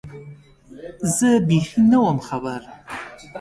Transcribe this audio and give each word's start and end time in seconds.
زه 1.15 1.29
بېخي 1.47 1.81
نه 1.91 1.97
وم 2.03 2.17
خبر 2.27 2.61